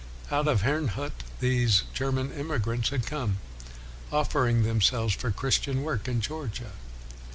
Out 0.31 0.47
of 0.47 0.63
Herrnhut 0.63 1.11
these 1.41 1.83
German 1.93 2.31
emigrants 2.31 2.89
had 2.89 3.05
come, 3.05 3.37
offering 4.11 4.63
themselves 4.63 5.13
for 5.13 5.29
Christian 5.29 5.83
work 5.83 6.07
in 6.07 6.21
Georgia. 6.21 6.71